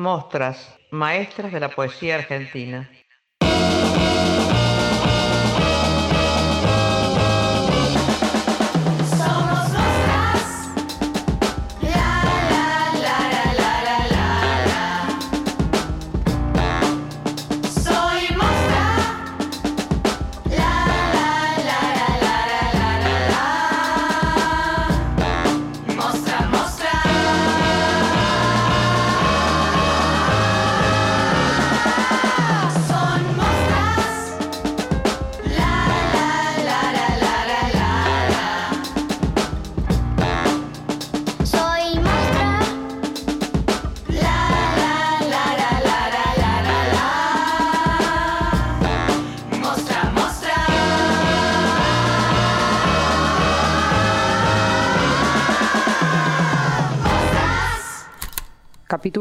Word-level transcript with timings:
Mostras, 0.00 0.80
maestras 0.90 1.52
de 1.52 1.60
la 1.60 1.68
poesía 1.68 2.14
argentina. 2.14 2.90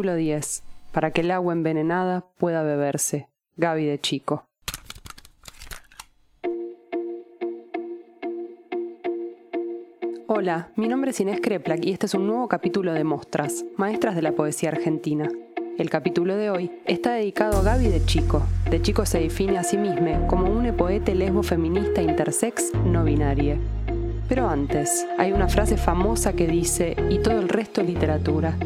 Capítulo 0.09 0.16
10. 0.16 0.63
Para 0.91 1.12
que 1.12 1.22
el 1.22 1.30
agua 1.30 1.54
envenenada 1.54 2.26
pueda 2.40 2.63
beberse. 2.63 3.30
Gaby 3.58 3.86
de 3.86 4.00
Chico. 4.00 4.48
Hola, 10.25 10.72
mi 10.75 10.88
nombre 10.88 11.11
es 11.11 11.19
Inés 11.19 11.39
Kreplak 11.42 11.86
y 11.86 11.92
este 11.92 12.08
es 12.08 12.16
un 12.16 12.25
nuevo 12.25 12.47
capítulo 12.47 12.94
de 12.94 13.03
Mostras, 13.03 13.66
Maestras 13.78 14.16
de 14.16 14.23
la 14.23 14.31
Poesía 14.31 14.69
Argentina. 14.69 15.30
El 15.78 15.92
capítulo 15.92 16.36
de 16.36 16.50
hoy 16.50 16.72
está 16.86 17.12
dedicado 17.12 17.59
a 17.59 17.62
Gaby 17.62 17.89
de 17.89 18.03
Chico. 18.03 18.41
De 18.72 18.81
Chico 18.81 19.06
se 19.06 19.19
define 19.19 19.59
a 19.59 19.64
sí 19.64 19.78
misma 19.78 20.25
como 20.25 20.50
una 20.50 20.75
poeta 20.75 21.14
lesbo 21.14 21.44
feminista 21.44 22.02
intersex 22.02 22.73
no 22.84 23.03
binaria. 23.03 23.59
Pero 24.28 24.50
antes, 24.50 25.06
hay 25.19 25.34
una 25.34 25.50
frase 25.50 25.78
famosa 25.78 26.34
que 26.34 26.47
dice, 26.47 26.95
y 27.12 27.19
todo 27.19 27.39
el 27.39 27.50
resto 27.50 27.81
es 27.81 27.88
literatura 27.88 28.58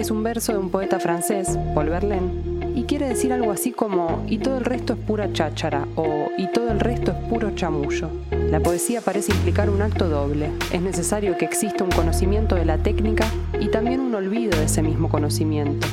es 0.00 0.10
un 0.10 0.22
verso 0.22 0.52
de 0.52 0.58
un 0.58 0.70
poeta 0.70 0.98
francés, 0.98 1.58
Paul 1.74 1.90
Verlaine, 1.90 2.30
y 2.74 2.84
quiere 2.84 3.06
decir 3.06 3.34
algo 3.34 3.52
así 3.52 3.70
como 3.70 4.24
y 4.26 4.38
todo 4.38 4.56
el 4.56 4.64
resto 4.64 4.94
es 4.94 4.98
pura 4.98 5.30
cháchara 5.32 5.86
o 5.94 6.28
y 6.38 6.46
todo 6.46 6.70
el 6.70 6.80
resto 6.80 7.12
es 7.12 7.18
puro 7.28 7.50
chamullo. 7.54 8.08
La 8.50 8.60
poesía 8.60 9.02
parece 9.02 9.32
implicar 9.32 9.68
un 9.68 9.82
acto 9.82 10.08
doble. 10.08 10.50
Es 10.72 10.80
necesario 10.80 11.36
que 11.36 11.44
exista 11.44 11.84
un 11.84 11.90
conocimiento 11.90 12.54
de 12.54 12.64
la 12.64 12.78
técnica 12.78 13.26
y 13.60 13.68
también 13.68 14.00
un 14.00 14.14
olvido 14.14 14.56
de 14.58 14.64
ese 14.64 14.82
mismo 14.82 15.10
conocimiento, 15.10 15.86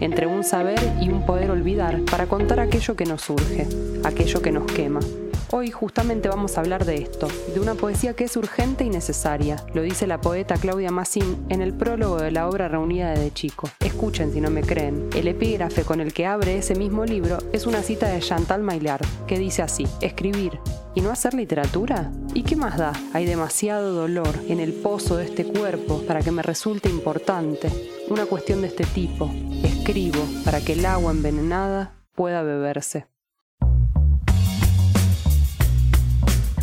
entre 0.00 0.26
un 0.26 0.44
saber 0.44 0.80
y 1.00 1.08
un 1.08 1.24
poder 1.24 1.50
olvidar 1.50 2.02
para 2.10 2.26
contar 2.26 2.60
aquello 2.60 2.96
que 2.96 3.06
nos 3.06 3.22
surge, 3.22 3.66
aquello 4.04 4.42
que 4.42 4.52
nos 4.52 4.70
quema. 4.70 5.00
Hoy 5.50 5.70
justamente 5.70 6.28
vamos 6.28 6.56
a 6.56 6.60
hablar 6.60 6.84
de 6.84 6.96
esto, 6.96 7.28
de 7.52 7.60
una 7.60 7.74
poesía 7.74 8.14
que 8.14 8.24
es 8.24 8.36
urgente 8.36 8.84
y 8.84 8.90
necesaria, 8.90 9.56
lo 9.72 9.82
dice 9.82 10.06
la 10.06 10.20
poeta 10.20 10.56
Claudia 10.56 10.90
Massín 10.90 11.44
en 11.48 11.60
el 11.60 11.74
prólogo 11.74 12.16
de 12.16 12.30
la 12.30 12.48
obra 12.48 12.68
reunida 12.68 13.12
de 13.12 13.32
Chico. 13.32 13.68
Escuchen 13.80 14.32
si 14.32 14.40
no 14.40 14.50
me 14.50 14.62
creen. 14.62 15.08
El 15.14 15.28
epígrafe 15.28 15.82
con 15.82 16.00
el 16.00 16.12
que 16.12 16.26
abre 16.26 16.58
ese 16.58 16.74
mismo 16.74 17.04
libro 17.04 17.38
es 17.52 17.66
una 17.66 17.82
cita 17.82 18.08
de 18.08 18.20
Chantal 18.20 18.62
Maillard, 18.62 19.06
que 19.26 19.38
dice 19.38 19.62
así, 19.62 19.86
escribir, 20.00 20.58
¿Y 20.96 21.00
no 21.00 21.10
hacer 21.10 21.34
literatura? 21.34 22.12
¿Y 22.34 22.44
qué 22.44 22.54
más 22.54 22.78
da? 22.78 22.92
Hay 23.12 23.24
demasiado 23.24 23.94
dolor 23.94 24.38
en 24.48 24.60
el 24.60 24.72
pozo 24.72 25.16
de 25.16 25.24
este 25.24 25.44
cuerpo 25.44 26.02
para 26.06 26.20
que 26.20 26.30
me 26.30 26.42
resulte 26.42 26.88
importante. 26.88 27.68
Una 28.08 28.26
cuestión 28.26 28.60
de 28.60 28.68
este 28.68 28.84
tipo. 28.84 29.28
Escribo 29.64 30.24
para 30.44 30.60
que 30.60 30.74
el 30.74 30.86
agua 30.86 31.10
envenenada 31.10 31.94
pueda 32.14 32.42
beberse. 32.42 33.08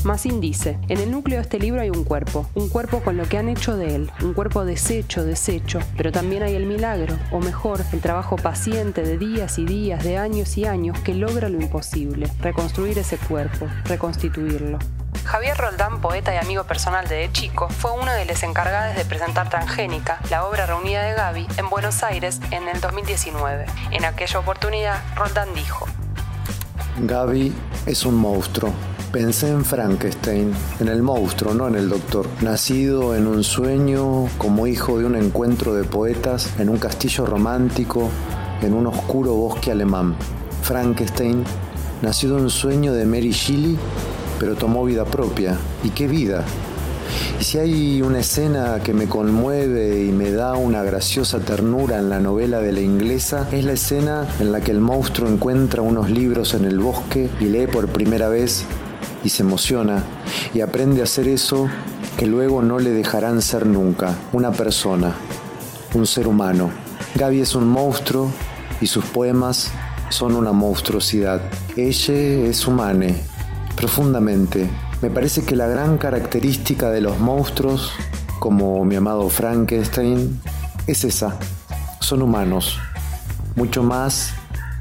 Massin 0.04 0.42
dice, 0.42 0.80
en 0.90 1.00
el 1.00 1.12
núcleo 1.12 1.38
de 1.38 1.44
este 1.44 1.60
libro 1.60 1.80
hay 1.80 1.92
un 1.92 2.04
cuerpo, 2.04 2.50
un 2.56 2.70
cuerpo 2.70 3.02
con 3.02 3.18
lo 3.18 3.30
que 3.30 3.38
han 3.38 3.50
hecho 3.50 3.78
de 3.78 3.96
él, 3.96 4.12
un 4.24 4.34
cuerpo 4.34 4.66
deshecho, 4.66 5.24
deshecho, 5.24 5.80
pero 5.96 6.12
también 6.12 6.42
hay 6.42 6.56
el 6.56 6.66
milagro, 6.66 7.16
o 7.32 7.40
mejor, 7.40 7.82
el 7.94 8.02
trabajo 8.02 8.36
paciente 8.36 9.04
de 9.04 9.20
días 9.20 9.60
y 9.60 9.66
días, 9.66 10.04
de 10.04 10.18
años 10.18 10.58
y 10.58 10.66
años, 10.66 11.00
que 11.02 11.14
logra 11.14 11.50
lo 11.50 11.62
imposible, 11.62 12.28
reconstruir 12.40 12.98
ese 12.98 13.18
cuerpo, 13.18 13.68
reconstituirlo. 13.86 14.80
Javier 15.24 15.56
Roldán, 15.56 16.02
poeta 16.02 16.34
y 16.34 16.38
amigo 16.38 16.64
personal 16.64 17.08
de 17.08 17.18
De 17.18 17.32
Chico, 17.32 17.70
fue 17.70 17.92
uno 17.92 18.12
de 18.12 18.26
los 18.26 18.42
encargados 18.42 18.96
de 18.96 19.06
presentar 19.06 19.50
Transgénica, 19.50 20.20
la 20.32 20.46
obra 20.46 20.66
reunida 20.66 21.04
de 21.04 21.14
Gaby, 21.14 21.48
en 21.58 21.70
Buenos 21.70 22.02
Aires 22.02 22.40
en 22.50 22.68
el 22.68 22.82
2019. 22.82 23.68
En 23.92 24.06
aquella 24.06 24.40
oportunidad, 24.40 25.00
Roldán 25.16 25.54
dijo, 25.54 25.86
Gaby 26.98 27.54
es 27.86 28.04
un 28.04 28.16
monstruo 28.16 28.74
Pensé 29.12 29.50
en 29.50 29.66
Frankenstein, 29.66 30.54
en 30.80 30.88
el 30.88 31.04
monstruo, 31.04 31.54
no 31.54 31.68
en 31.68 31.76
el 31.76 31.90
doctor. 31.90 32.28
Nacido 32.40 33.14
en 33.14 33.28
un 33.28 33.44
sueño 33.44 34.30
como 34.38 34.68
hijo 34.68 35.00
de 35.00 35.06
un 35.06 35.18
encuentro 35.18 35.74
de 35.74 35.84
poetas 35.84 36.50
en 36.60 36.70
un 36.70 36.78
castillo 36.78 37.26
romántico 37.26 38.10
en 38.62 38.74
un 38.74 38.88
oscuro 38.88 39.34
bosque 39.34 39.70
alemán. 39.70 40.16
Frankenstein 40.62 41.44
nació 42.02 42.36
de 42.36 42.42
un 42.44 42.50
sueño 42.50 42.94
de 42.94 43.06
Mary 43.06 43.32
Shelley, 43.32 43.78
pero 44.40 44.56
tomó 44.56 44.86
vida 44.86 45.04
propia. 45.04 45.58
¿Y 45.84 45.90
qué 45.90 46.08
vida? 46.08 46.46
Y 47.38 47.44
si 47.44 47.58
hay 47.58 48.02
una 48.02 48.20
escena 48.20 48.80
que 48.82 48.94
me 48.94 49.08
conmueve 49.08 50.06
y 50.06 50.14
me 50.14 50.32
da 50.32 50.54
una 50.54 50.84
graciosa 50.84 51.40
ternura 51.40 52.00
en 52.00 52.10
la 52.10 52.22
novela 52.22 52.62
de 52.62 52.72
la 52.72 52.80
inglesa, 52.80 53.50
es 53.52 53.66
la 53.66 53.74
escena 53.74 54.26
en 54.40 54.54
la 54.54 54.62
que 54.62 54.72
el 54.72 54.80
monstruo 54.80 55.30
encuentra 55.30 55.82
unos 55.82 56.10
libros 56.10 56.54
en 56.54 56.64
el 56.64 56.80
bosque 56.80 57.30
y 57.42 57.46
lee 57.46 57.68
por 57.68 57.90
primera 57.90 58.30
vez 58.30 58.66
y 59.24 59.30
se 59.30 59.44
emociona 59.44 60.04
y 60.54 60.62
aprende 60.62 61.02
a 61.02 61.04
hacer 61.04 61.28
eso 61.28 61.70
que 62.18 62.26
luego 62.26 62.62
no 62.62 62.80
le 62.80 62.92
dejarán 62.92 63.42
ser 63.42 63.66
nunca, 63.66 64.16
una 64.34 64.52
persona, 64.52 65.16
un 65.94 66.06
ser 66.06 66.28
humano. 66.28 66.70
Gaby 67.16 67.42
es 67.42 67.56
un 67.56 67.68
monstruo 67.68 68.32
y 68.80 68.88
sus 68.88 69.06
poemas 69.06 69.72
son 70.10 70.36
una 70.36 70.52
monstruosidad. 70.52 71.42
Ella 71.76 72.14
es 72.14 72.68
humane, 72.68 73.16
profundamente. 73.76 74.70
Me 75.02 75.10
parece 75.10 75.44
que 75.44 75.56
la 75.56 75.68
gran 75.68 75.98
característica 75.98 76.90
de 76.90 77.02
los 77.02 77.20
monstruos, 77.20 77.92
como 78.40 78.84
mi 78.86 78.96
amado 78.96 79.30
Frankenstein, 79.30 80.40
es 80.88 81.04
esa. 81.04 81.38
Son 82.00 82.22
humanos, 82.22 82.78
mucho 83.56 83.84
más 83.84 84.34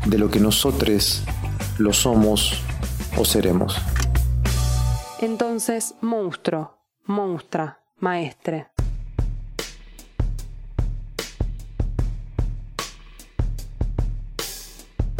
de 0.07 0.19
lo 0.19 0.31
que 0.31 0.41
nosotros 0.41 1.23
lo 1.79 1.93
somos 1.93 2.63
o 3.17 3.25
seremos. 3.25 3.77
Entonces, 5.23 5.95
monstruo, 6.01 6.79
monstra, 7.05 7.79
maestre. 7.99 8.70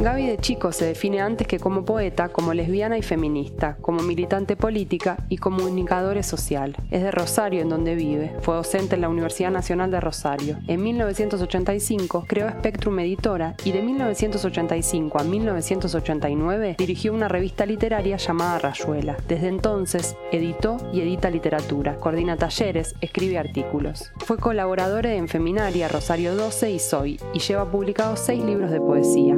Gaby 0.01 0.29
de 0.29 0.39
Chico 0.39 0.73
se 0.73 0.87
define 0.87 1.21
antes 1.21 1.47
que 1.47 1.59
como 1.59 1.85
poeta, 1.85 2.31
como 2.31 2.55
lesbiana 2.55 2.97
y 2.97 3.03
feminista, 3.03 3.77
como 3.83 4.01
militante 4.03 4.57
política 4.57 5.19
y 5.29 5.37
comunicadora 5.37 6.23
social. 6.23 6.75
Es 6.91 7.03
de 7.03 7.11
Rosario 7.11 7.61
en 7.61 7.69
donde 7.69 7.95
vive. 7.95 8.33
Fue 8.41 8.55
docente 8.55 8.95
en 8.95 9.03
la 9.03 9.11
Universidad 9.11 9.51
Nacional 9.51 9.91
de 9.91 10.01
Rosario. 10.01 10.59
En 10.69 10.83
1985 10.83 12.25
creó 12.27 12.49
Spectrum 12.49 12.99
Editora 13.01 13.57
y 13.63 13.73
de 13.73 13.83
1985 13.83 15.21
a 15.21 15.25
1989 15.25 16.77
dirigió 16.79 17.13
una 17.13 17.29
revista 17.29 17.67
literaria 17.67 18.17
llamada 18.17 18.59
Rayuela. 18.59 19.19
Desde 19.29 19.49
entonces 19.49 20.17
editó 20.33 20.79
y 20.95 21.03
edita 21.03 21.29
literatura, 21.29 21.97
coordina 21.97 22.39
talleres, 22.39 22.95
escribe 23.03 23.37
artículos. 23.37 24.11
Fue 24.25 24.39
colaboradora 24.39 25.13
en 25.13 25.29
Feminaria, 25.29 25.89
Rosario 25.89 26.35
12 26.37 26.71
y 26.71 26.79
Soy 26.79 27.21
y 27.35 27.41
lleva 27.41 27.71
publicados 27.71 28.21
seis 28.21 28.43
libros 28.43 28.71
de 28.71 28.81
poesía. 28.81 29.37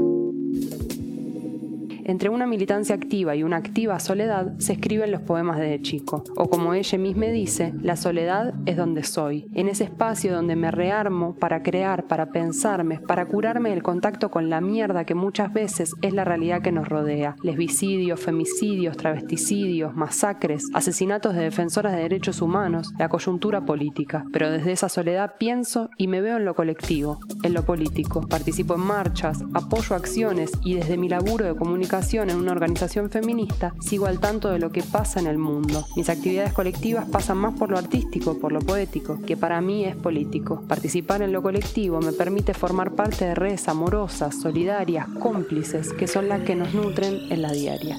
Entre 2.05 2.29
una 2.29 2.47
militancia 2.47 2.95
activa 2.95 3.37
y 3.37 3.43
una 3.43 3.59
activa 3.59 4.01
soledad 4.01 4.53
se 4.59 4.73
escriben 4.73 5.13
los 5.13 5.23
poemas 5.23 5.59
de 5.59 5.81
Chico. 5.81 6.25
O 6.37 6.49
como 6.49 6.75
ella 6.75 6.99
misma 6.99 7.27
dice, 7.27 7.73
la 7.81 7.97
soledad 7.97 8.55
es 8.67 8.77
donde 8.77 9.05
soy, 9.05 9.47
en 9.55 9.69
ese 9.69 9.85
espacio 9.85 10.35
donde 10.35 10.57
me 10.57 10.71
rearmo 10.71 11.35
para 11.35 11.63
crear, 11.63 12.07
para 12.07 12.33
pensarme, 12.33 12.99
para 12.99 13.27
curarme 13.27 13.71
del 13.71 13.83
contacto 13.83 14.31
con 14.31 14.51
la 14.51 14.61
mierda 14.61 15.05
que 15.05 15.15
muchas 15.15 15.53
veces 15.53 15.95
es 16.03 16.13
la 16.13 16.25
realidad 16.25 16.63
que 16.63 16.73
nos 16.73 16.89
rodea. 16.89 17.37
Lesbicidios, 17.43 18.21
femicidios, 18.21 18.97
travesticidios, 18.97 19.95
masacres, 19.95 20.65
asesinatos 20.75 21.35
de 21.35 21.43
defensoras 21.43 21.95
de 21.95 22.03
derechos 22.03 22.43
humanos, 22.43 22.93
la 22.99 23.09
coyuntura 23.09 23.65
política. 23.65 24.25
Pero 24.33 24.51
desde 24.51 24.73
esa 24.73 24.89
soledad 24.89 25.35
pienso 25.39 25.91
y 25.97 26.09
me 26.09 26.21
veo 26.21 26.39
en 26.39 26.45
lo 26.45 26.55
colectivo, 26.55 27.21
en 27.43 27.55
lo 27.55 27.65
político. 27.65 28.27
Participo 28.29 28.75
en 28.75 28.81
marchas, 28.81 29.45
apoyo 29.55 29.95
acciones 29.95 30.51
y 30.65 30.75
desde 30.75 30.97
mi 30.97 31.09
laburo 31.09 31.45
de 31.45 31.55
comunicación 31.55 31.92
en 31.93 32.37
una 32.37 32.53
organización 32.53 33.11
feminista 33.11 33.75
sigo 33.79 34.07
al 34.07 34.19
tanto 34.19 34.49
de 34.49 34.59
lo 34.59 34.73
que 34.73 34.83
pasa 34.83 35.21
en 35.21 35.27
el 35.27 35.37
mundo. 35.37 35.85
Mis 35.95 36.09
actividades 36.09 36.55
colectivas 36.55 37.07
pasan 37.07 37.37
más 37.37 37.53
por 37.59 37.71
lo 37.71 37.77
artístico, 37.77 38.39
por 38.39 38.51
lo 38.51 38.61
poético, 38.61 39.21
que 39.27 39.37
para 39.37 39.61
mí 39.61 39.85
es 39.85 39.95
político. 39.95 40.63
Participar 40.67 41.21
en 41.21 41.33
lo 41.33 41.43
colectivo 41.43 42.01
me 42.01 42.13
permite 42.13 42.55
formar 42.55 42.93
parte 42.93 43.27
de 43.27 43.35
redes 43.35 43.69
amorosas, 43.69 44.41
solidarias, 44.41 45.07
cómplices, 45.21 45.93
que 45.93 46.09
son 46.09 46.31
las 46.31 46.41
que 46.45 46.55
nos 46.55 46.73
nutren 46.73 47.31
en 47.31 47.43
la 47.43 47.53
diaria. 47.53 47.99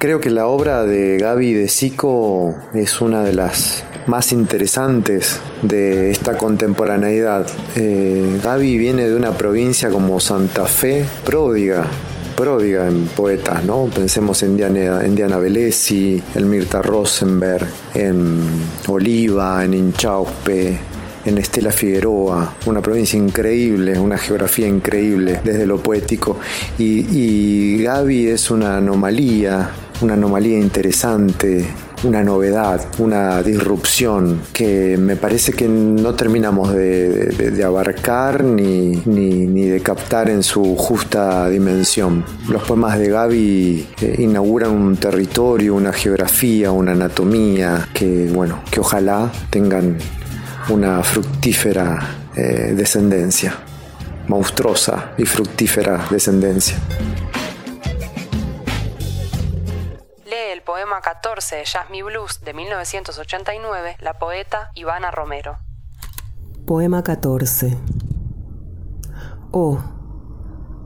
Creo 0.00 0.20
que 0.20 0.30
la 0.30 0.48
obra 0.48 0.82
de 0.82 1.18
Gaby 1.18 1.52
de 1.52 1.68
Sico 1.68 2.52
es 2.74 3.00
una 3.00 3.22
de 3.22 3.34
las 3.34 3.84
más 4.06 4.32
interesantes 4.32 5.40
de 5.62 6.10
esta 6.10 6.36
contemporaneidad. 6.36 7.46
Eh, 7.76 8.40
Gaby 8.42 8.78
viene 8.78 9.08
de 9.08 9.14
una 9.14 9.32
provincia 9.32 9.90
como 9.90 10.20
Santa 10.20 10.66
Fe, 10.66 11.04
pródiga, 11.24 11.86
pródiga 12.36 12.88
en 12.88 13.06
poetas, 13.06 13.64
¿no? 13.64 13.86
Pensemos 13.86 14.42
en 14.42 14.56
Diana, 14.56 15.04
en 15.04 15.14
Diana 15.14 15.38
Velesi, 15.38 16.22
en 16.34 16.50
Mirta 16.50 16.82
Rosenberg, 16.82 17.66
en 17.94 18.40
Oliva, 18.88 19.64
en 19.64 19.74
Inchaupe, 19.74 20.78
en 21.24 21.38
Estela 21.38 21.70
Figueroa, 21.70 22.54
una 22.66 22.80
provincia 22.80 23.16
increíble, 23.16 23.98
una 23.98 24.18
geografía 24.18 24.66
increíble 24.66 25.40
desde 25.44 25.66
lo 25.66 25.80
poético. 25.82 26.38
Y, 26.78 27.06
y 27.10 27.82
Gaby 27.82 28.26
es 28.28 28.50
una 28.50 28.78
anomalía 28.78 29.70
una 30.02 30.14
anomalía 30.14 30.58
interesante, 30.58 31.64
una 32.04 32.22
novedad, 32.22 32.80
una 32.98 33.42
disrupción 33.42 34.42
que 34.52 34.96
me 34.98 35.16
parece 35.16 35.52
que 35.52 35.68
no 35.68 36.14
terminamos 36.14 36.74
de, 36.74 37.62
abarcar 37.64 38.42
ni, 38.42 39.02
ni, 39.06 39.68
de 39.68 39.80
captar 39.80 40.28
en 40.28 40.42
su 40.42 40.76
justa 40.76 41.48
dimensión. 41.48 42.24
Los 42.48 42.62
poemas 42.64 42.98
de 42.98 43.08
Gaby 43.08 43.88
eh, 44.00 44.16
inauguran 44.18 44.70
un 44.70 44.96
territorio, 44.96 45.74
una 45.74 45.92
geografía, 45.92 46.72
una 46.72 46.92
anatomía 46.92 47.88
que, 47.94 48.28
bueno, 48.32 48.62
que 48.70 48.80
ojalá 48.80 49.30
tengan 49.50 49.96
una 50.68 51.02
fructífera 51.02 51.98
eh, 52.36 52.72
descendencia, 52.76 53.54
monstruosa 54.26 55.12
y 55.18 55.24
fructífera 55.24 56.06
descendencia. 56.10 56.76
14 61.12 61.56
de 61.56 62.02
Blues 62.02 62.40
de 62.42 62.54
1989, 62.54 63.96
la 64.00 64.18
poeta 64.18 64.70
Ivana 64.74 65.10
Romero. 65.10 65.58
Poema 66.64 67.02
14. 67.02 67.76
Oh, 69.50 69.78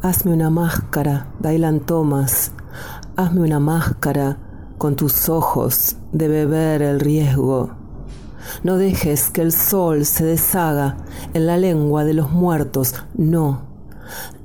hazme 0.03 0.33
una 0.33 0.51
máscara, 0.51 1.29
Dylan 1.39 1.79
Thomas, 1.79 2.51
hazme 3.17 3.43
una 3.43 3.61
máscara 3.61 4.39
con 4.79 4.97
tus 4.97 5.29
ojos 5.29 5.97
de 6.11 6.27
beber 6.27 6.83
el 6.83 6.99
riesgo. 6.99 7.77
No 8.65 8.79
dejes 8.79 9.31
que 9.31 9.43
el 9.43 9.53
sol 9.53 10.05
se 10.05 10.25
deshaga 10.25 10.97
en 11.35 11.47
la 11.47 11.57
lengua 11.57 12.03
de 12.03 12.15
los 12.15 12.33
muertos, 12.33 12.97
no, 13.15 13.69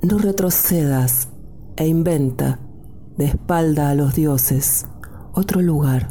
no 0.00 0.18
retrocedas 0.18 1.28
e 1.74 1.88
inventa 1.88 2.60
de 3.16 3.24
espalda 3.24 3.90
a 3.90 3.94
los 3.96 4.14
dioses 4.14 4.86
otro 5.32 5.62
lugar 5.62 6.10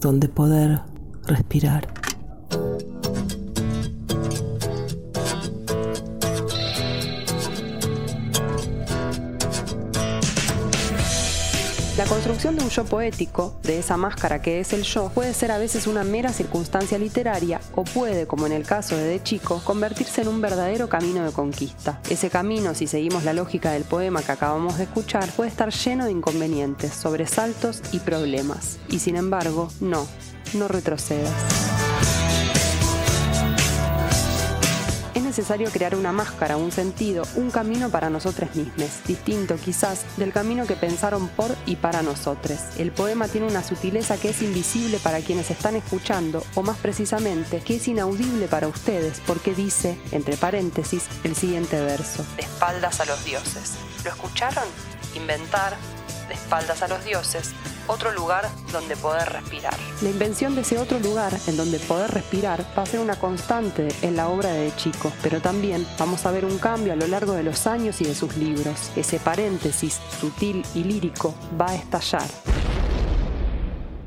donde 0.00 0.28
poder 0.28 0.80
respirar. 1.26 1.99
Yo 12.70 12.84
poético, 12.84 13.58
de 13.62 13.78
esa 13.78 13.96
máscara 13.96 14.40
que 14.40 14.60
es 14.60 14.72
el 14.72 14.82
yo, 14.82 15.10
puede 15.14 15.34
ser 15.34 15.50
a 15.50 15.58
veces 15.58 15.86
una 15.86 16.04
mera 16.04 16.32
circunstancia 16.32 16.98
literaria 16.98 17.60
o 17.74 17.84
puede, 17.84 18.26
como 18.26 18.46
en 18.46 18.52
el 18.52 18.64
caso 18.64 18.96
de 18.96 19.04
De 19.04 19.22
Chico, 19.22 19.60
convertirse 19.64 20.22
en 20.22 20.28
un 20.28 20.40
verdadero 20.40 20.88
camino 20.88 21.24
de 21.24 21.32
conquista. 21.32 22.00
Ese 22.08 22.30
camino, 22.30 22.74
si 22.74 22.86
seguimos 22.86 23.24
la 23.24 23.32
lógica 23.32 23.72
del 23.72 23.84
poema 23.84 24.22
que 24.22 24.32
acabamos 24.32 24.78
de 24.78 24.84
escuchar, 24.84 25.28
puede 25.30 25.50
estar 25.50 25.72
lleno 25.72 26.04
de 26.04 26.12
inconvenientes, 26.12 26.94
sobresaltos 26.94 27.82
y 27.92 27.98
problemas. 27.98 28.78
Y 28.88 29.00
sin 29.00 29.16
embargo, 29.16 29.68
no, 29.80 30.06
no 30.54 30.68
retrocedas. 30.68 31.89
Necesario 35.30 35.70
crear 35.70 35.94
una 35.94 36.10
máscara, 36.10 36.56
un 36.56 36.72
sentido, 36.72 37.22
un 37.36 37.52
camino 37.52 37.88
para 37.88 38.10
nosotros 38.10 38.52
mismos, 38.56 38.88
distinto 39.06 39.54
quizás 39.54 40.04
del 40.16 40.32
camino 40.32 40.66
que 40.66 40.74
pensaron 40.74 41.28
por 41.28 41.56
y 41.66 41.76
para 41.76 42.02
nosotros. 42.02 42.58
El 42.78 42.90
poema 42.90 43.28
tiene 43.28 43.46
una 43.46 43.62
sutileza 43.62 44.16
que 44.16 44.30
es 44.30 44.42
invisible 44.42 44.98
para 44.98 45.20
quienes 45.20 45.48
están 45.52 45.76
escuchando, 45.76 46.42
o 46.56 46.62
más 46.64 46.78
precisamente, 46.78 47.60
que 47.60 47.76
es 47.76 47.86
inaudible 47.86 48.48
para 48.48 48.66
ustedes, 48.66 49.22
porque 49.24 49.54
dice, 49.54 49.96
entre 50.10 50.36
paréntesis, 50.36 51.04
el 51.22 51.36
siguiente 51.36 51.80
verso. 51.80 52.24
De 52.34 52.42
espaldas 52.42 52.98
a 52.98 53.04
los 53.04 53.24
dioses. 53.24 53.74
¿Lo 54.02 54.10
escucharon? 54.10 54.64
Inventar, 55.14 55.76
de 56.26 56.34
espaldas 56.34 56.82
a 56.82 56.88
los 56.88 57.04
dioses, 57.04 57.50
otro 57.90 58.12
lugar 58.12 58.48
donde 58.72 58.96
poder 58.96 59.28
respirar. 59.28 59.74
La 60.02 60.10
invención 60.10 60.54
de 60.54 60.62
ese 60.62 60.78
otro 60.78 60.98
lugar 61.00 61.32
en 61.46 61.56
donde 61.56 61.78
poder 61.80 62.10
respirar 62.10 62.64
va 62.78 62.84
a 62.84 62.86
ser 62.86 63.00
una 63.00 63.18
constante 63.18 63.88
en 64.02 64.16
la 64.16 64.28
obra 64.28 64.50
de 64.50 64.74
Chico, 64.76 65.12
pero 65.22 65.40
también 65.40 65.86
vamos 65.98 66.24
a 66.24 66.30
ver 66.30 66.44
un 66.44 66.58
cambio 66.58 66.92
a 66.92 66.96
lo 66.96 67.06
largo 67.06 67.32
de 67.32 67.42
los 67.42 67.66
años 67.66 68.00
y 68.00 68.04
de 68.04 68.14
sus 68.14 68.36
libros. 68.36 68.90
Ese 68.96 69.18
paréntesis 69.18 70.00
sutil 70.20 70.64
y 70.74 70.84
lírico 70.84 71.34
va 71.60 71.70
a 71.70 71.74
estallar 71.74 72.28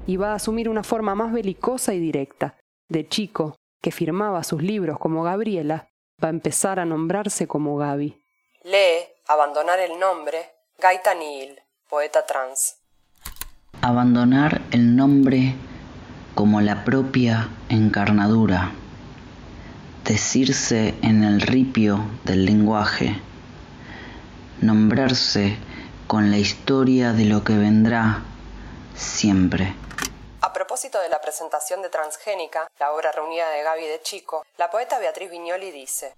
y 0.06 0.18
va 0.18 0.32
a 0.32 0.36
asumir 0.36 0.70
una 0.70 0.84
forma 0.84 1.16
más 1.16 1.32
belicosa 1.32 1.94
y 1.94 2.00
directa. 2.00 2.58
De 2.90 3.08
Chico, 3.08 3.56
que 3.82 3.92
firmaba 3.92 4.44
sus 4.44 4.62
libros 4.62 5.00
como 5.00 5.24
Gabriela, 5.24 5.88
va 6.24 6.28
a 6.28 6.32
empezar 6.32 6.80
a 6.80 6.86
nombrarse 6.86 7.48
como 7.48 7.78
Gaby. 7.78 8.22
Lee 8.64 9.14
Abandonar 9.28 9.80
el 9.80 9.98
nombre, 9.98 10.52
Gaita 10.78 11.14
Nihil, 11.14 11.58
poeta 11.88 12.26
trans 12.26 12.83
abandonar 13.84 14.62
el 14.72 14.96
nombre 14.96 15.56
como 16.36 16.62
la 16.62 16.86
propia 16.86 17.50
encarnadura, 17.68 18.72
decirse 20.06 20.96
en 21.02 21.26
el 21.26 21.42
ripio 21.42 22.00
del 22.24 22.46
lenguaje, 22.46 23.20
nombrarse 24.62 25.58
con 26.08 26.32
la 26.32 26.38
historia 26.38 27.12
de 27.12 27.26
lo 27.26 27.44
que 27.44 27.58
vendrá 27.58 28.22
siempre. 28.96 29.76
A 30.40 30.54
propósito 30.54 31.02
de 31.02 31.10
la 31.10 31.20
presentación 31.20 31.82
de 31.82 31.90
Transgénica, 31.90 32.70
la 32.80 32.94
obra 32.94 33.12
reunida 33.12 33.50
de 33.50 33.64
Gaby 33.64 33.84
de 33.84 34.02
Chico, 34.02 34.46
la 34.58 34.72
poeta 34.72 34.98
Beatriz 34.98 35.30
Viñoli 35.30 35.72
dice, 35.72 36.14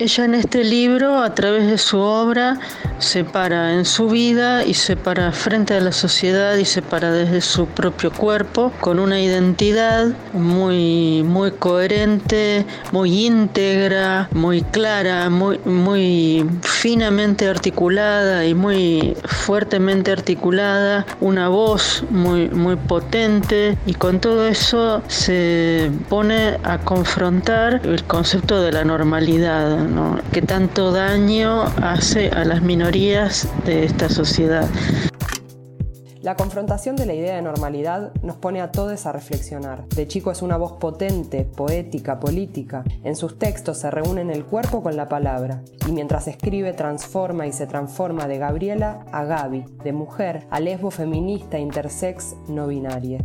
ella 0.00 0.24
en 0.24 0.34
este 0.34 0.64
libro, 0.64 1.22
a 1.22 1.36
través 1.36 1.68
de 1.68 1.78
su 1.78 1.98
obra, 1.98 2.58
se 2.98 3.22
para 3.22 3.74
en 3.74 3.84
su 3.84 4.08
vida 4.08 4.64
y 4.64 4.74
se 4.74 4.96
para 4.96 5.30
frente 5.30 5.74
a 5.74 5.80
la 5.80 5.92
sociedad 5.92 6.56
y 6.56 6.64
se 6.64 6.82
para 6.82 7.12
desde 7.12 7.40
su 7.40 7.66
propio 7.66 8.10
cuerpo 8.10 8.72
con 8.80 8.98
una 8.98 9.20
identidad 9.20 10.08
muy, 10.32 11.22
muy 11.22 11.52
coherente, 11.52 12.66
muy 12.90 13.26
íntegra, 13.26 14.28
muy 14.32 14.62
clara, 14.62 15.30
muy, 15.30 15.60
muy 15.64 16.44
finamente 16.62 17.48
articulada 17.48 18.44
y 18.46 18.54
muy 18.54 19.16
fuertemente 19.24 20.10
articulada, 20.10 21.06
una 21.20 21.48
voz 21.48 22.02
muy, 22.10 22.48
muy 22.48 22.74
potente. 22.74 23.78
Y 23.86 23.94
con 23.94 24.18
todo 24.18 24.48
eso 24.48 25.02
se 25.06 25.92
pone 26.08 26.58
a 26.64 26.78
confrontar 26.78 27.80
el 27.84 28.02
concepto 28.04 28.60
de 28.60 28.72
la 28.72 28.84
normalidad 28.84 29.83
que 30.32 30.42
tanto 30.42 30.92
daño 30.92 31.62
hace 31.82 32.28
a 32.28 32.44
las 32.44 32.62
minorías 32.62 33.48
de 33.64 33.84
esta 33.84 34.08
sociedad. 34.08 34.68
La 36.24 36.36
confrontación 36.36 36.96
de 36.96 37.04
la 37.04 37.12
idea 37.12 37.36
de 37.36 37.42
normalidad 37.42 38.14
nos 38.22 38.36
pone 38.36 38.62
a 38.62 38.72
todos 38.72 39.04
a 39.04 39.12
reflexionar. 39.12 39.86
De 39.88 40.08
chico 40.08 40.30
es 40.30 40.40
una 40.40 40.56
voz 40.56 40.72
potente, 40.72 41.44
poética, 41.44 42.18
política. 42.18 42.82
En 43.02 43.14
sus 43.14 43.38
textos 43.38 43.80
se 43.80 43.90
reúnen 43.90 44.30
el 44.30 44.46
cuerpo 44.46 44.82
con 44.82 44.96
la 44.96 45.06
palabra. 45.06 45.62
Y 45.86 45.92
mientras 45.92 46.26
escribe 46.26 46.72
transforma 46.72 47.46
y 47.46 47.52
se 47.52 47.66
transforma 47.66 48.26
de 48.26 48.38
Gabriela 48.38 49.04
a 49.12 49.24
Gaby, 49.24 49.66
de 49.84 49.92
mujer 49.92 50.46
a 50.48 50.60
lesbo 50.60 50.90
feminista 50.90 51.58
intersex 51.58 52.36
no 52.48 52.68
binaria. 52.68 53.18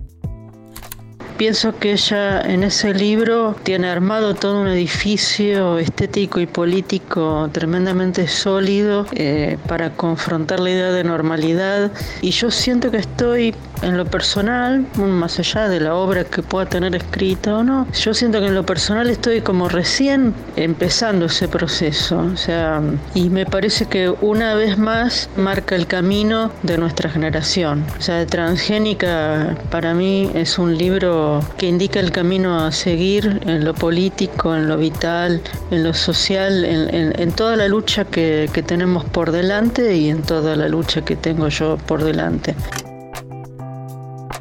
Pienso 1.39 1.79
que 1.79 1.93
ella 1.93 2.41
en 2.41 2.63
ese 2.63 2.93
libro 2.93 3.55
tiene 3.63 3.87
armado 3.87 4.35
todo 4.35 4.59
un 4.59 4.67
edificio 4.67 5.77
estético 5.77 6.41
y 6.41 6.47
político 6.47 7.49
tremendamente 7.53 8.27
sólido 8.27 9.05
eh, 9.13 9.57
para 9.65 9.91
confrontar 9.91 10.59
la 10.59 10.69
idea 10.69 10.91
de 10.91 11.05
normalidad. 11.05 11.93
Y 12.21 12.31
yo 12.31 12.51
siento 12.51 12.91
que 12.91 12.97
estoy 12.97 13.55
en 13.81 13.97
lo 13.97 14.05
personal, 14.05 14.85
más 14.97 15.39
allá 15.39 15.69
de 15.69 15.79
la 15.79 15.95
obra 15.95 16.23
que 16.23 16.43
pueda 16.43 16.65
tener 16.65 16.95
escrita 16.95 17.57
o 17.57 17.63
no, 17.63 17.87
yo 17.93 18.13
siento 18.13 18.39
que 18.39 18.47
en 18.47 18.55
lo 18.55 18.65
personal 18.65 19.09
estoy 19.09 19.41
como 19.41 19.69
recién 19.69 20.33
empezando 20.55 21.25
ese 21.25 21.47
proceso, 21.47 22.19
o 22.33 22.37
sea, 22.37 22.81
y 23.13 23.29
me 23.29 23.45
parece 23.45 23.85
que 23.85 24.09
una 24.09 24.55
vez 24.55 24.77
más 24.77 25.29
marca 25.37 25.75
el 25.75 25.87
camino 25.87 26.51
de 26.63 26.77
nuestra 26.77 27.09
generación. 27.09 27.85
O 27.97 28.01
sea, 28.01 28.25
Transgénica 28.25 29.57
para 29.69 29.93
mí 29.93 30.29
es 30.33 30.59
un 30.59 30.77
libro 30.77 31.41
que 31.57 31.67
indica 31.67 31.99
el 31.99 32.11
camino 32.11 32.65
a 32.65 32.71
seguir 32.71 33.41
en 33.45 33.63
lo 33.65 33.73
político, 33.73 34.55
en 34.55 34.67
lo 34.67 34.77
vital, 34.77 35.41
en 35.71 35.83
lo 35.83 35.93
social, 35.93 36.65
en, 36.65 37.31
toda 37.31 37.55
la 37.55 37.67
lucha 37.67 38.05
que 38.05 38.63
tenemos 38.65 39.05
por 39.05 39.31
delante 39.31 39.95
y 39.95 40.09
en 40.09 40.21
toda 40.21 40.55
la 40.55 40.67
lucha 40.67 41.01
que 41.01 41.15
tengo 41.15 41.47
yo 41.47 41.77
por 41.77 42.03
delante. 42.03 42.55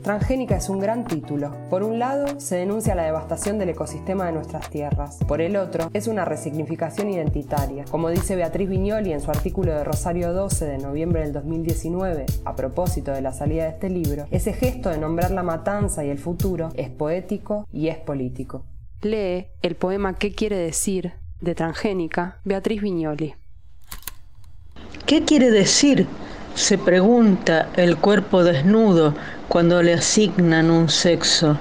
Transgénica 0.09 0.57
es 0.57 0.71
un 0.71 0.79
gran 0.79 1.05
título. 1.05 1.55
Por 1.69 1.83
un 1.83 1.99
lado, 1.99 2.41
se 2.41 2.57
denuncia 2.57 2.95
la 2.95 3.03
devastación 3.03 3.59
del 3.59 3.69
ecosistema 3.69 4.25
de 4.25 4.33
nuestras 4.33 4.71
tierras. 4.71 5.19
Por 5.29 5.43
el 5.43 5.55
otro, 5.55 5.91
es 5.93 6.09
una 6.09 6.25
resignificación 6.25 7.11
identitaria. 7.11 7.85
Como 7.91 8.09
dice 8.09 8.35
Beatriz 8.35 8.71
Viñoli 8.71 9.13
en 9.13 9.21
su 9.21 9.31
artículo 9.31 9.75
de 9.75 9.85
Rosario 9.85 10.33
12 10.33 10.65
de 10.65 10.79
noviembre 10.79 11.21
del 11.21 11.35
2019, 11.35 12.25
a 12.47 12.57
propósito 12.57 13.13
de 13.13 13.21
la 13.21 13.35
salida 13.35 13.65
de 13.65 13.69
este 13.69 13.91
libro, 13.91 14.25
ese 14.31 14.55
gesto 14.55 14.89
de 14.89 14.97
nombrar 14.97 15.31
la 15.31 15.43
matanza 15.43 16.03
y 16.07 16.09
el 16.09 16.19
futuro 16.19 16.71
es 16.75 16.89
poético 16.89 17.67
y 17.71 17.89
es 17.89 17.99
político. 17.99 18.65
Lee 19.03 19.49
el 19.61 19.75
poema 19.75 20.15
¿Qué 20.15 20.35
quiere 20.35 20.57
decir? 20.57 21.13
de 21.43 21.55
Transgénica, 21.55 22.41
Beatriz 22.45 22.81
Viñoli. 22.81 23.35
¿Qué 25.05 25.27
quiere 25.27 25.51
decir? 25.51 26.07
Se 26.59 26.77
pregunta 26.77 27.69
el 27.77 27.99
cuerpo 27.99 28.43
desnudo 28.43 29.15
cuando 29.47 29.81
le 29.81 29.95
asignan 29.95 30.73
un 30.73 30.89
sexo. 30.89 31.57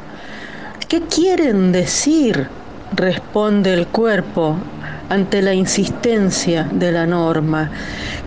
¿Qué 0.88 1.02
quieren 1.04 1.72
decir? 1.72 2.48
responde 2.96 3.76
el 3.76 3.86
cuerpo 3.86 4.58
ante 5.10 5.44
la 5.44 5.54
insistencia 5.54 6.68
de 6.72 6.92
la 6.92 7.06
norma. 7.06 7.70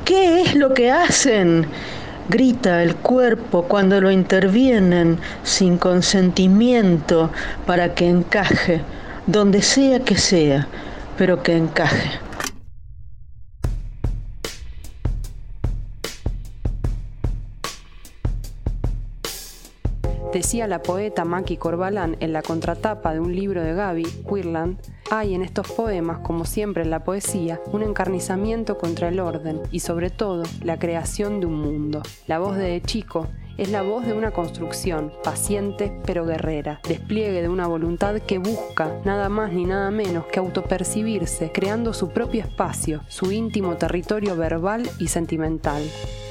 ¿Qué 0.05 0.43
es 0.43 0.55
lo 0.55 0.73
que 0.73 0.93
hacen? 0.93 1.67
grita 2.29 2.85
el 2.85 2.95
cuerpo 2.95 3.65
cuando 3.65 4.01
lo 4.01 4.13
intervienen 4.13 5.19
sin 5.43 5.77
consentimiento 5.77 7.33
para 7.67 7.95
que 7.95 8.09
encaje, 8.09 8.81
donde 9.27 9.61
sea 9.61 9.99
que 9.99 10.17
sea, 10.17 10.69
pero 11.19 11.43
que 11.43 11.57
encaje. 11.57 12.30
Decía 20.33 20.69
la 20.69 20.81
poeta 20.81 21.25
Maki 21.25 21.57
Corbalán 21.57 22.17
en 22.21 22.33
la 22.33 22.43
contratapa 22.43 23.13
de 23.13 23.19
un 23.19 23.35
libro 23.35 23.65
de 23.65 23.75
Gaby, 23.75 24.05
Queerland, 24.29 24.79
hay 25.11 25.35
en 25.35 25.43
estos 25.43 25.73
poemas, 25.73 26.21
como 26.21 26.45
siempre 26.45 26.85
en 26.85 26.91
la 26.91 27.03
poesía, 27.03 27.61
un 27.73 27.83
encarnizamiento 27.83 28.79
contra 28.79 29.09
el 29.09 29.19
orden 29.19 29.61
y 29.73 29.81
sobre 29.81 30.09
todo 30.09 30.45
la 30.63 30.79
creación 30.79 31.41
de 31.41 31.47
un 31.47 31.61
mundo. 31.61 32.03
La 32.29 32.39
voz 32.39 32.57
de 32.57 32.81
Chico 32.81 33.27
es 33.59 33.73
la 33.73 33.83
voz 33.83 34.07
de 34.07 34.13
una 34.13 34.31
construcción, 34.31 35.13
paciente 35.25 35.93
pero 36.07 36.25
guerrera, 36.25 36.81
despliegue 36.89 37.43
de 37.43 37.49
una 37.49 37.67
voluntad 37.67 38.15
que 38.21 38.39
busca 38.39 39.01
nada 39.05 39.29
más 39.29 39.53
ni 39.53 39.65
nada 39.65 39.91
menos 39.91 40.27
que 40.27 40.39
autopercibirse, 40.39 41.51
creando 41.53 41.93
su 41.93 42.11
propio 42.11 42.43
espacio, 42.43 43.01
su 43.09 43.33
íntimo 43.33 43.77
territorio 43.79 44.37
verbal 44.37 44.89
y 45.01 45.09
sentimental. 45.09 45.83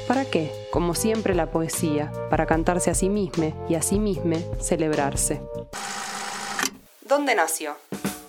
¿Para 0.09 0.25
qué? 0.25 0.51
Como 0.71 0.95
siempre 0.95 1.35
la 1.35 1.51
poesía, 1.51 2.11
para 2.31 2.47
cantarse 2.47 2.89
a 2.89 2.95
sí 2.95 3.09
misma 3.09 3.53
y 3.69 3.75
a 3.75 3.83
sí 3.83 3.99
misma 3.99 4.37
celebrarse. 4.59 5.39
¿Dónde 7.07 7.35
nació? 7.35 7.75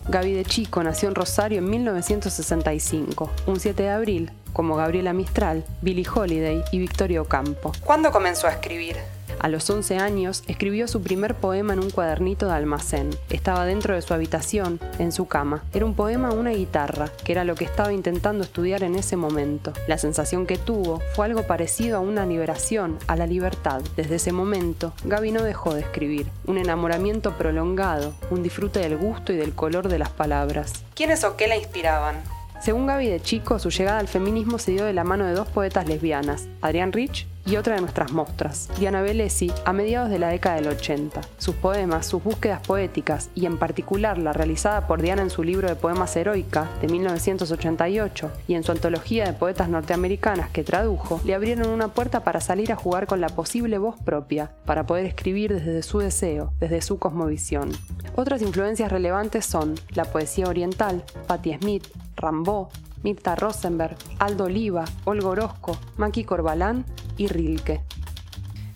Gaby 0.06 0.34
de 0.34 0.44
Chico 0.44 0.82
nació 0.82 1.08
en 1.08 1.14
Rosario 1.14 1.60
en 1.60 1.70
1965, 1.70 3.30
un 3.46 3.58
7 3.58 3.82
de 3.82 3.88
abril, 3.88 4.30
como 4.52 4.76
Gabriela 4.76 5.14
Mistral, 5.14 5.64
Billie 5.80 6.06
Holiday 6.06 6.62
y 6.70 6.80
Victorio 6.80 7.22
Ocampo. 7.22 7.72
¿Cuándo 7.82 8.12
comenzó 8.12 8.46
a 8.46 8.50
escribir? 8.50 8.98
A 9.40 9.48
los 9.48 9.70
11 9.70 9.96
años 9.96 10.44
escribió 10.48 10.86
su 10.86 11.00
primer 11.00 11.34
poema 11.34 11.72
en 11.72 11.78
un 11.78 11.88
cuadernito 11.88 12.46
de 12.46 12.52
almacén. 12.52 13.08
Estaba 13.30 13.64
dentro 13.64 13.94
de 13.94 14.02
su 14.02 14.12
habitación, 14.12 14.78
en 14.98 15.12
su 15.12 15.28
cama. 15.28 15.64
Era 15.72 15.86
un 15.86 15.94
poema 15.94 16.28
a 16.28 16.34
una 16.34 16.50
guitarra, 16.50 17.08
que 17.24 17.32
era 17.32 17.44
lo 17.44 17.54
que 17.54 17.64
estaba 17.64 17.94
intentando 17.94 18.44
estudiar 18.44 18.82
en 18.82 18.96
ese 18.96 19.16
momento. 19.16 19.72
La 19.88 19.96
sensación 19.96 20.46
que 20.46 20.58
tuvo 20.58 21.00
fue 21.14 21.24
algo 21.24 21.46
parecido 21.46 21.96
a 21.96 22.00
una 22.00 22.26
liberación, 22.26 22.98
a 23.06 23.16
la 23.16 23.26
libertad. 23.26 23.80
Desde 23.96 24.16
ese 24.16 24.30
momento, 24.30 24.92
Gaby 25.04 25.32
no 25.32 25.42
dejó 25.42 25.72
de 25.72 25.80
escribir. 25.80 26.26
Un 26.44 26.58
enamoramiento 26.58 27.38
prolongado, 27.38 28.12
un 28.30 28.42
disfrute 28.42 28.80
del 28.80 28.98
gusto 28.98 29.32
y 29.32 29.36
del 29.36 29.54
color 29.54 29.88
de 29.88 30.00
las 30.00 30.10
palabras. 30.10 30.84
¿Quiénes 30.94 31.24
o 31.24 31.38
qué 31.38 31.48
la 31.48 31.56
inspiraban? 31.56 32.16
Según 32.60 32.86
Gaby 32.86 33.08
de 33.08 33.20
Chico, 33.20 33.58
su 33.58 33.70
llegada 33.70 34.00
al 34.00 34.08
feminismo 34.08 34.58
se 34.58 34.72
dio 34.72 34.84
de 34.84 34.92
la 34.92 35.02
mano 35.02 35.24
de 35.24 35.32
dos 35.32 35.48
poetas 35.48 35.88
lesbianas, 35.88 36.46
Adrián 36.60 36.92
Rich 36.92 37.26
y 37.46 37.56
otra 37.56 37.74
de 37.74 37.80
nuestras 37.80 38.12
mostras, 38.12 38.68
Diana 38.78 39.02
Bellesi, 39.02 39.52
a 39.64 39.72
mediados 39.72 40.10
de 40.10 40.18
la 40.18 40.28
década 40.28 40.56
del 40.56 40.68
80. 40.68 41.20
Sus 41.38 41.54
poemas, 41.54 42.06
sus 42.06 42.22
búsquedas 42.22 42.60
poéticas 42.66 43.30
y 43.34 43.46
en 43.46 43.58
particular 43.58 44.18
la 44.18 44.32
realizada 44.32 44.86
por 44.86 45.02
Diana 45.02 45.22
en 45.22 45.30
su 45.30 45.42
libro 45.42 45.68
de 45.68 45.76
poemas 45.76 46.14
Heroica 46.16 46.68
de 46.80 46.88
1988 46.88 48.30
y 48.48 48.54
en 48.54 48.62
su 48.62 48.72
antología 48.72 49.26
de 49.26 49.32
poetas 49.32 49.68
norteamericanas 49.68 50.50
que 50.50 50.64
tradujo, 50.64 51.20
le 51.24 51.34
abrieron 51.34 51.68
una 51.68 51.88
puerta 51.88 52.24
para 52.24 52.40
salir 52.40 52.72
a 52.72 52.76
jugar 52.76 53.06
con 53.06 53.20
la 53.20 53.28
posible 53.28 53.78
voz 53.78 53.96
propia, 54.04 54.50
para 54.64 54.86
poder 54.86 55.06
escribir 55.06 55.54
desde 55.54 55.82
su 55.82 55.98
deseo, 55.98 56.52
desde 56.60 56.82
su 56.82 56.98
cosmovisión. 56.98 57.70
Otras 58.16 58.42
influencias 58.42 58.90
relevantes 58.92 59.46
son 59.46 59.74
la 59.94 60.04
poesía 60.04 60.46
oriental, 60.46 61.04
Patti 61.26 61.54
Smith, 61.54 61.86
Rambaud, 62.16 62.68
Mirta 63.02 63.34
Rosenberg, 63.34 63.96
Aldo 64.18 64.44
Oliva, 64.44 64.84
Olga 65.04 65.28
Orozco, 65.28 65.78
Maki 65.96 66.24
Corbalán 66.24 66.84
y 67.16 67.28
Rilke. 67.28 67.80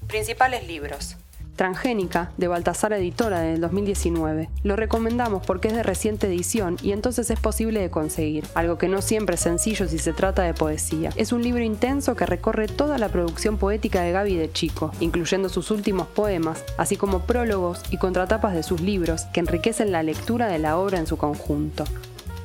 Principales 0.06 0.66
libros. 0.66 1.16
Transgénica, 1.56 2.32
de 2.36 2.48
Baltasar 2.48 2.92
Editora 2.92 3.40
del 3.40 3.60
2019. 3.60 4.50
Lo 4.62 4.76
recomendamos 4.76 5.44
porque 5.46 5.68
es 5.68 5.74
de 5.74 5.82
reciente 5.82 6.26
edición 6.26 6.76
y 6.82 6.92
entonces 6.92 7.30
es 7.30 7.38
posible 7.38 7.80
de 7.80 7.90
conseguir, 7.90 8.44
algo 8.54 8.76
que 8.76 8.88
no 8.88 9.02
siempre 9.02 9.36
es 9.36 9.40
sencillo 9.40 9.88
si 9.88 9.98
se 9.98 10.12
trata 10.12 10.42
de 10.42 10.54
poesía. 10.54 11.10
Es 11.16 11.32
un 11.32 11.42
libro 11.42 11.62
intenso 11.62 12.16
que 12.16 12.26
recorre 12.26 12.66
toda 12.66 12.98
la 12.98 13.08
producción 13.08 13.56
poética 13.56 14.02
de 14.02 14.12
Gaby 14.12 14.36
de 14.36 14.52
Chico, 14.52 14.90
incluyendo 15.00 15.48
sus 15.48 15.70
últimos 15.70 16.08
poemas, 16.08 16.64
así 16.76 16.96
como 16.96 17.20
prólogos 17.20 17.82
y 17.90 17.98
contratapas 17.98 18.54
de 18.54 18.62
sus 18.62 18.80
libros 18.80 19.22
que 19.32 19.40
enriquecen 19.40 19.92
la 19.92 20.02
lectura 20.02 20.48
de 20.48 20.58
la 20.58 20.76
obra 20.76 20.98
en 20.98 21.06
su 21.06 21.16
conjunto. 21.16 21.84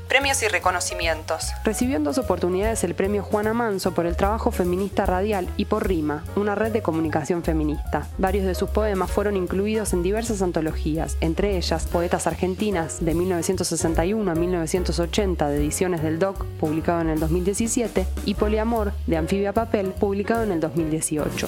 Premios 0.09 0.41
y 0.41 0.47
reconocimientos. 0.47 1.51
Recibió 1.63 1.95
en 1.95 2.03
dos 2.03 2.17
oportunidades 2.17 2.83
el 2.83 2.95
premio 2.95 3.21
Juana 3.21 3.53
Manso 3.53 3.93
por 3.93 4.07
el 4.07 4.17
trabajo 4.17 4.49
feminista 4.49 5.05
radial 5.05 5.47
y 5.55 5.65
por 5.65 5.87
RIMA, 5.87 6.23
una 6.35 6.55
red 6.55 6.71
de 6.71 6.81
comunicación 6.81 7.43
feminista. 7.43 8.07
Varios 8.17 8.47
de 8.47 8.55
sus 8.55 8.71
poemas 8.71 9.11
fueron 9.11 9.37
incluidos 9.37 9.93
en 9.93 10.01
diversas 10.01 10.41
antologías, 10.41 11.15
entre 11.21 11.57
ellas 11.57 11.85
Poetas 11.85 12.25
Argentinas 12.25 13.05
de 13.05 13.13
1961 13.13 14.31
a 14.31 14.33
1980 14.33 15.47
de 15.47 15.57
ediciones 15.57 16.01
del 16.01 16.17
DOC, 16.17 16.43
publicado 16.59 17.01
en 17.01 17.09
el 17.09 17.19
2017, 17.19 18.07
y 18.25 18.33
Poliamor 18.33 18.93
de 19.05 19.17
Anfibia 19.17 19.53
Papel, 19.53 19.91
publicado 19.91 20.41
en 20.41 20.53
el 20.53 20.59
2018. 20.59 21.47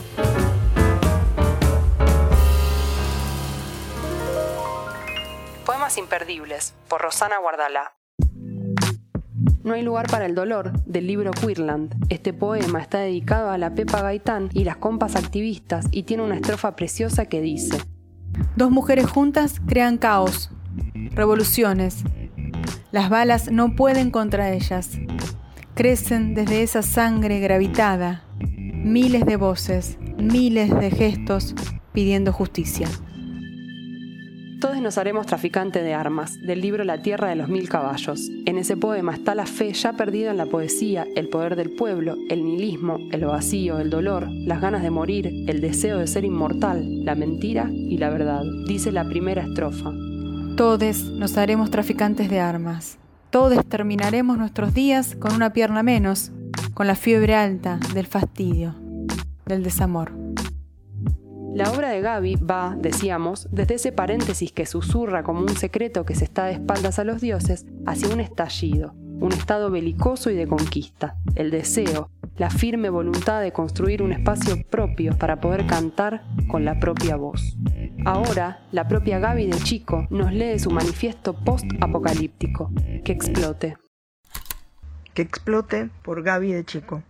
Poemas 5.66 5.98
imperdibles, 5.98 6.76
por 6.88 7.02
Rosana 7.02 7.40
Guardalá. 7.40 7.94
No 9.64 9.74
hay 9.74 9.84
lugar 9.84 10.08
para 10.08 10.26
el 10.26 10.34
dolor, 10.34 10.72
del 10.86 11.06
libro 11.06 11.32
Queerland. 11.32 11.96
Este 12.10 12.34
poema 12.34 12.82
está 12.82 13.00
dedicado 13.00 13.52
a 13.52 13.60
la 13.60 13.76
Pepa 13.76 14.02
Gaitán 14.02 14.50
y 14.54 14.64
las 14.64 14.78
compas 14.78 15.16
activistas 15.16 15.86
y 15.92 16.04
tiene 16.04 16.24
una 16.24 16.36
estrofa 16.36 16.76
preciosa 16.76 17.26
que 17.26 17.42
dice: 17.42 17.78
Dos 18.56 18.72
mujeres 18.72 19.06
juntas 19.06 19.62
crean 19.68 19.98
caos, 19.98 20.50
revoluciones. 21.12 22.04
Las 22.92 23.10
balas 23.10 23.52
no 23.52 23.76
pueden 23.76 24.10
contra 24.10 24.52
ellas. 24.52 24.98
Crecen 25.76 26.34
desde 26.34 26.64
esa 26.64 26.82
sangre 26.82 27.40
gravitada. 27.40 28.24
Miles 28.40 29.26
de 29.26 29.36
voces, 29.36 30.00
miles 30.18 30.72
de 30.72 30.90
gestos 30.90 31.54
pidiendo 31.94 32.34
justicia. 32.34 32.88
Todos 34.62 34.80
nos 34.80 35.00
haremos 35.00 35.26
traficantes 35.26 35.84
de 35.84 35.96
armas, 35.96 36.40
del 36.40 36.62
libro 36.62 36.84
La 36.84 37.02
Tierra 37.02 37.30
de 37.30 37.36
los 37.36 37.50
Mil 37.50 37.68
Caballos. 37.68 38.30
En 38.46 38.60
ese 38.60 38.78
poema 38.78 39.12
está 39.12 39.34
la 39.34 39.48
fe 39.48 39.74
ya 39.74 39.94
perdida 39.94 40.30
en 40.30 40.38
la 40.38 40.46
poesía, 40.46 41.08
el 41.16 41.30
poder 41.30 41.56
del 41.56 41.72
pueblo, 41.72 42.16
el 42.30 42.46
nihilismo, 42.46 43.00
el 43.12 43.26
vacío, 43.26 43.80
el 43.80 43.90
dolor, 43.90 44.28
las 44.30 44.62
ganas 44.62 44.84
de 44.84 44.92
morir, 44.92 45.46
el 45.48 45.62
deseo 45.62 45.98
de 45.98 46.06
ser 46.06 46.26
inmortal, 46.26 47.04
la 47.04 47.16
mentira 47.16 47.72
y 47.72 47.98
la 47.98 48.12
verdad, 48.12 48.44
dice 48.68 48.92
la 48.92 49.04
primera 49.04 49.42
estrofa. 49.42 49.94
Todos 50.56 51.06
nos 51.06 51.38
haremos 51.38 51.72
traficantes 51.72 52.30
de 52.30 52.40
armas. 52.40 53.00
Todos 53.32 53.66
terminaremos 53.66 54.38
nuestros 54.38 54.76
días 54.76 55.16
con 55.16 55.34
una 55.34 55.54
pierna 55.54 55.82
menos, 55.82 56.32
con 56.76 56.86
la 56.86 56.94
fiebre 56.94 57.34
alta 57.34 57.80
del 57.96 58.06
fastidio, 58.06 58.76
del 59.48 59.64
desamor. 59.64 60.21
La 61.54 61.70
obra 61.70 61.90
de 61.90 62.00
Gaby 62.00 62.36
va, 62.36 62.78
decíamos, 62.80 63.50
desde 63.52 63.76
ese 63.76 63.92
paréntesis 63.92 64.54
que 64.54 64.66
susurra 64.66 65.22
como 65.22 65.42
un 65.42 65.50
secreto 65.50 66.06
que 66.06 66.16
se 66.16 66.24
está 66.24 66.46
de 66.46 66.54
espaldas 66.54 66.98
a 66.98 67.04
los 67.04 67.20
dioses, 67.20 67.66
hacia 67.86 68.08
un 68.08 68.22
estallido, 68.22 68.94
un 69.20 69.34
estado 69.34 69.70
belicoso 69.70 70.30
y 70.30 70.36
de 70.36 70.48
conquista, 70.48 71.18
el 71.36 71.52
deseo, 71.52 72.10
la 72.38 72.50
firme 72.50 72.90
voluntad 72.90 73.42
de 73.42 73.52
construir 73.52 74.02
un 74.02 74.14
espacio 74.14 74.64
propio 74.70 75.18
para 75.18 75.42
poder 75.42 75.68
cantar 75.68 76.24
con 76.48 76.64
la 76.64 76.80
propia 76.80 77.18
voz. 77.18 77.58
Ahora, 78.06 78.66
la 78.72 78.88
propia 78.88 79.20
Gaby 79.20 79.48
de 79.48 79.58
Chico 79.58 80.08
nos 80.10 80.32
lee 80.32 80.58
su 80.58 80.72
manifiesto 80.72 81.34
post-apocalíptico, 81.34 82.72
que 83.04 83.12
explote. 83.12 83.76
Que 85.14 85.22
explote 85.22 85.90
por 86.02 86.24
Gaby 86.24 86.54
de 86.54 86.64
Chico 86.64 87.04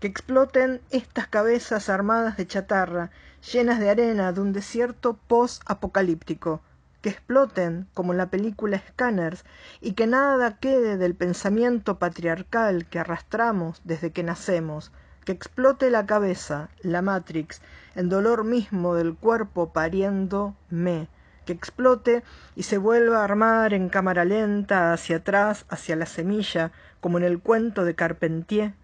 que 0.00 0.06
exploten 0.06 0.80
estas 0.90 1.26
cabezas 1.26 1.88
armadas 1.88 2.36
de 2.36 2.46
chatarra, 2.46 3.10
llenas 3.52 3.80
de 3.80 3.90
arena 3.90 4.32
de 4.32 4.40
un 4.40 4.52
desierto 4.52 5.18
post-apocalíptico, 5.26 6.60
que 7.00 7.10
exploten 7.10 7.88
como 7.94 8.12
en 8.12 8.18
la 8.18 8.30
película 8.30 8.82
Scanners 8.88 9.44
y 9.80 9.92
que 9.92 10.06
nada 10.06 10.58
quede 10.58 10.96
del 10.96 11.14
pensamiento 11.14 11.98
patriarcal 11.98 12.86
que 12.86 12.98
arrastramos 12.98 13.80
desde 13.84 14.12
que 14.12 14.22
nacemos, 14.22 14.92
que 15.24 15.32
explote 15.32 15.90
la 15.90 16.06
cabeza, 16.06 16.70
la 16.80 17.02
Matrix, 17.02 17.60
el 17.94 18.08
dolor 18.08 18.44
mismo 18.44 18.94
del 18.94 19.14
cuerpo 19.14 19.72
pariendo 19.72 20.56
me, 20.70 21.08
que 21.44 21.52
explote 21.52 22.22
y 22.54 22.64
se 22.64 22.78
vuelva 22.78 23.20
a 23.20 23.24
armar 23.24 23.74
en 23.74 23.88
cámara 23.88 24.24
lenta 24.24 24.92
hacia 24.92 25.16
atrás, 25.16 25.66
hacia 25.68 25.96
la 25.96 26.06
semilla, 26.06 26.72
como 27.00 27.18
en 27.18 27.24
el 27.24 27.40
cuento 27.40 27.84
de 27.84 27.94
Carpentier, 27.94 28.74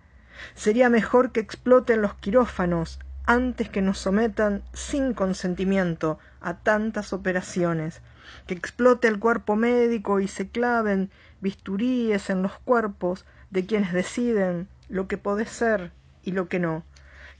Sería 0.55 0.89
mejor 0.89 1.33
que 1.33 1.41
exploten 1.41 2.03
los 2.03 2.15
quirófanos 2.15 2.99
antes 3.27 3.69
que 3.69 3.81
nos 3.81 3.99
sometan 3.99 4.63
sin 4.73 5.15
consentimiento 5.15 6.19
a 6.41 6.59
tantas 6.59 7.13
operaciones, 7.13 8.03
que 8.47 8.55
explote 8.55 9.09
el 9.09 9.19
cuerpo 9.19 9.57
médico 9.57 10.21
y 10.21 10.29
se 10.29 10.49
claven 10.49 11.11
bisturíes 11.41 12.29
en 12.31 12.43
los 12.43 12.53
cuerpos 12.59 13.25
de 13.51 13.65
quienes 13.65 13.93
deciden 13.93 14.69
lo 14.89 15.09
que 15.09 15.17
puede 15.17 15.47
ser 15.47 15.93
y 16.23 16.33
lo 16.33 16.49
que 16.49 16.59
no, 16.59 16.85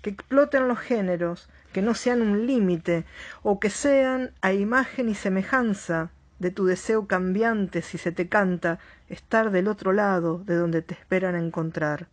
que 0.01 0.11
exploten 0.11 0.69
los 0.69 0.79
géneros, 0.79 1.49
que 1.73 1.83
no 1.83 1.95
sean 1.95 2.23
un 2.23 2.47
límite, 2.47 3.05
o 3.43 3.61
que 3.61 3.71
sean 3.71 4.31
a 4.41 4.53
imagen 4.53 5.09
y 5.09 5.15
semejanza 5.15 6.11
de 6.39 6.51
tu 6.51 6.65
deseo 6.65 7.07
cambiante 7.07 7.83
si 7.83 7.99
se 7.99 8.13
te 8.13 8.29
canta 8.29 8.79
estar 9.09 9.51
del 9.51 9.69
otro 9.69 9.93
lado 9.93 10.39
de 10.39 10.57
donde 10.57 10.83
te 10.83 10.95
esperan 10.95 11.37
encontrar 11.37 12.09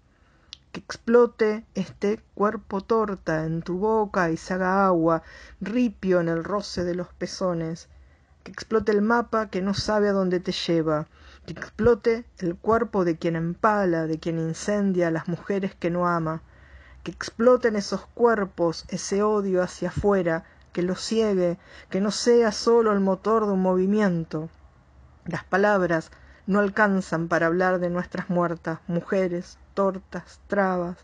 que 0.72 0.80
explote 0.80 1.66
este 1.75 2.22
cuerpo 2.34 2.80
torta 2.82 3.46
en 3.46 3.62
tu 3.62 3.78
boca 3.78 4.32
y 4.32 4.38
se 4.38 4.54
haga 4.54 4.86
agua, 4.86 5.22
ripio 5.60 6.22
en 6.22 6.30
el 6.30 6.44
roce 6.44 6.86
de 6.86 6.96
los 6.96 7.10
pezones, 7.10 7.90
que 8.44 8.51
explote 8.51 8.94
el 8.94 9.01
mapa 9.01 9.50
que 9.50 9.62
no 9.62 9.74
sabe 9.74 10.08
a 10.08 10.13
dónde 10.13 10.40
te 10.40 10.54
lleva, 10.54 11.08
que 11.46 11.51
explote 11.51 12.25
el 12.38 12.56
cuerpo 12.56 13.04
de 13.04 13.18
quien 13.18 13.36
empala, 13.36 14.08
de 14.08 14.18
quien 14.20 14.40
incendia 14.40 15.10
a 15.10 15.12
las 15.12 15.28
mujeres 15.28 15.75
que 15.75 15.90
no 15.90 16.08
ama, 16.08 16.42
que 17.04 17.12
exploten 17.12 17.75
esos 17.75 18.06
cuerpos, 18.06 18.86
ese 18.88 19.24
odio 19.24 19.62
hacia 19.62 19.90
afuera, 19.90 20.46
que 20.72 20.84
los 20.84 21.01
ciegue, 21.01 21.58
que 21.90 22.00
no 22.00 22.12
sea 22.12 22.51
solo 22.54 22.94
el 22.94 23.01
motor 23.01 23.46
de 23.46 23.51
un 23.51 23.62
movimiento. 23.62 24.50
Las 25.25 25.44
palabras 25.44 26.12
no 26.48 26.60
alcanzan 26.60 27.28
para 27.28 27.48
hablar 27.48 27.80
de 27.80 27.90
nuestras 27.90 28.30
muertas, 28.30 28.80
mujeres, 28.88 29.58
tortas, 29.74 30.40
trabas, 30.48 30.98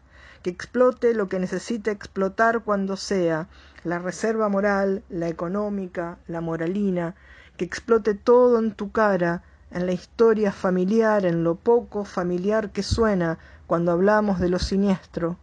que 0.43 0.49
explote 0.49 1.13
lo 1.13 1.27
que 1.29 1.39
necesite 1.39 1.91
explotar 1.91 2.63
cuando 2.63 2.95
sea, 2.95 3.47
la 3.83 3.99
reserva 3.99 4.49
moral, 4.49 5.03
la 5.09 5.27
económica, 5.27 6.17
la 6.27 6.41
moralina, 6.41 7.15
que 7.57 7.65
explote 7.65 8.13
todo 8.13 8.59
en 8.59 8.73
tu 8.73 8.91
cara, 8.91 9.43
en 9.71 9.85
la 9.85 9.91
historia 9.91 10.51
familiar, 10.51 11.25
en 11.25 11.43
lo 11.43 11.55
poco 11.55 12.05
familiar 12.05 12.71
que 12.71 12.83
suena 12.83 13.37
cuando 13.65 13.91
hablamos 13.91 14.39
de 14.39 14.49
lo 14.49 14.59
siniestro, 14.59 15.37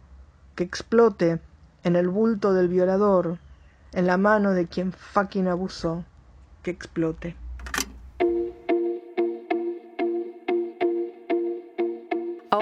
que 0.55 0.63
explote 0.63 1.39
en 1.83 1.95
el 1.95 2.09
bulto 2.09 2.53
del 2.53 2.67
violador, 2.67 3.37
en 3.91 4.07
la 4.07 4.17
mano 4.17 4.51
de 4.51 4.67
quien 4.67 4.91
fucking 4.91 5.47
abusó, 5.47 6.03
que 6.63 6.71
explote. 6.71 7.44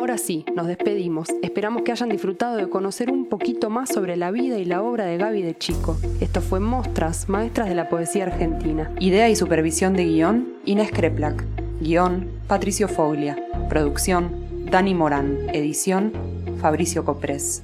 Ahora 0.04 0.18
sí, 0.18 0.44
nos 0.54 0.68
despedimos. 0.68 1.30
Esperamos 1.42 1.84
que 1.84 1.94
hayan 1.94 2.10
disfrutado 2.10 2.58
de 2.58 2.68
conocer 2.68 3.10
un 3.10 3.30
poquito 3.30 3.70
más 3.70 3.88
sobre 3.88 4.18
la 4.18 4.32
vida 4.32 4.58
y 4.58 4.66
la 4.66 4.82
obra 4.82 5.06
de 5.06 5.16
Gaby 5.16 5.44
de 5.44 5.58
Chico. 5.58 5.98
Esto 6.20 6.42
fue 6.42 6.60
Mostras, 6.60 7.30
Maestras 7.30 7.70
de 7.70 7.76
la 7.76 7.88
Poesía 7.88 8.26
Argentina. 8.26 8.92
Idea 9.00 9.30
y 9.30 9.38
supervisión 9.38 9.94
de 9.94 10.04
guion, 10.04 10.56
Inés 10.66 10.92
Kreplak. 10.92 11.46
Guión, 11.80 12.28
Patricio 12.50 12.90
Foglia. 12.90 13.38
Producción, 13.70 14.66
Dani 14.70 14.94
Morán. 14.94 15.38
Edición, 15.54 16.12
Fabricio 16.60 17.06
Coprés. 17.06 17.64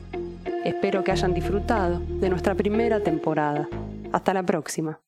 Espero 0.63 1.03
que 1.03 1.11
hayan 1.11 1.33
disfrutado 1.33 1.99
de 1.99 2.29
nuestra 2.29 2.55
primera 2.55 3.01
temporada. 3.01 3.67
Hasta 4.13 4.33
la 4.33 4.43
próxima. 4.43 5.01